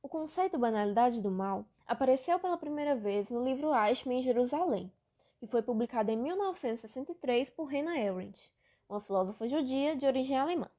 [0.00, 4.92] O conceito banalidade do mal apareceu pela primeira vez no livro Eichmann em Jerusalém,
[5.40, 8.52] que foi publicado em 1963 por Hannah Arendt,
[8.88, 10.70] uma filósofa judia de origem alemã.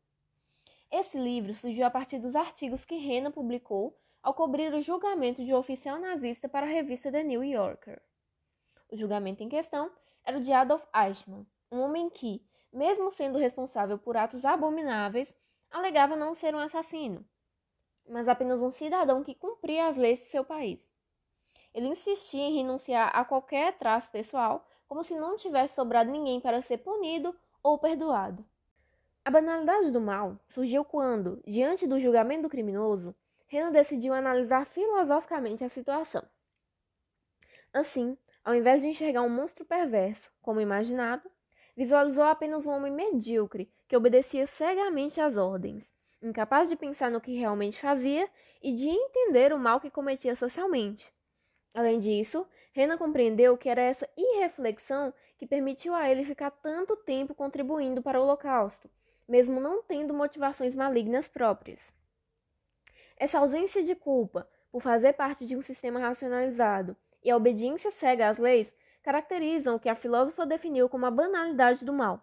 [0.90, 3.94] Esse livro surgiu a partir dos artigos que Hannah publicou
[4.24, 8.02] ao cobrir o julgamento de um oficial nazista para a revista The New Yorker.
[8.90, 9.92] O julgamento em questão
[10.24, 12.42] era o de Adolf Eichmann, um homem que,
[12.72, 15.36] mesmo sendo responsável por atos abomináveis,
[15.70, 17.26] alegava não ser um assassino,
[18.10, 20.90] mas apenas um cidadão que cumpria as leis de seu país.
[21.74, 26.62] Ele insistia em renunciar a qualquer traço pessoal, como se não tivesse sobrado ninguém para
[26.62, 28.44] ser punido ou perdoado.
[29.24, 33.14] A banalidade do mal surgiu quando, diante do julgamento do criminoso,
[33.48, 36.24] Renan decidiu analisar filosoficamente a situação.
[37.72, 41.30] Assim, ao invés de enxergar um monstro perverso, como imaginado,
[41.76, 47.38] visualizou apenas um homem medíocre que obedecia cegamente às ordens, incapaz de pensar no que
[47.38, 48.30] realmente fazia
[48.62, 51.12] e de entender o mal que cometia socialmente.
[51.74, 57.34] Além disso, Renan compreendeu que era essa irreflexão que permitiu a ele ficar tanto tempo
[57.34, 58.90] contribuindo para o Holocausto,
[59.28, 61.80] mesmo não tendo motivações malignas próprias.
[63.18, 68.30] Essa ausência de culpa por fazer parte de um sistema racionalizado e a obediência cega
[68.30, 68.74] às leis
[69.04, 72.22] caracterizam o que a filósofa definiu como a banalidade do mal.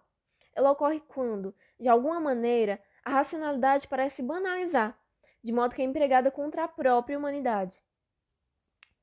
[0.54, 4.98] Ela ocorre quando, de alguma maneira, a racionalidade parece banalizar,
[5.40, 7.80] de modo que é empregada contra a própria humanidade.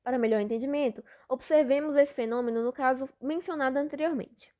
[0.02, 4.54] Para melhor entendimento, observemos esse fenômeno no caso mencionado anteriormente.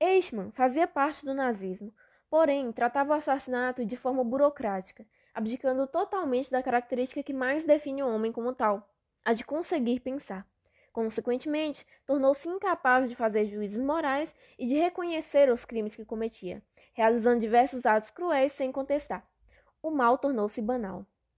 [0.00, 1.92] Eichmann fazia parte do nazismo,
[2.30, 8.08] porém tratava o assassinato de forma burocrática, abdicando totalmente da característica que mais define o
[8.08, 8.90] homem como tal,
[9.22, 10.48] a de conseguir pensar.
[10.96, 16.62] Consequentemente, tornou-se incapaz de fazer juízos morais e de reconhecer os crimes que cometia,
[16.94, 19.22] realizando diversos atos cruéis sem contestar.
[19.82, 21.04] O mal tornou-se banal.